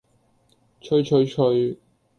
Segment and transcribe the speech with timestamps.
[0.81, 1.77] 催催催